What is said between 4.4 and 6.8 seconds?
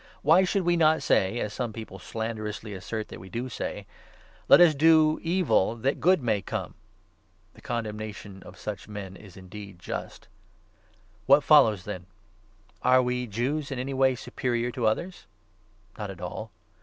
—'Let us do evil that good may come'?